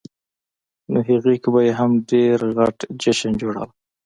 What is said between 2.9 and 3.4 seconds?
جشن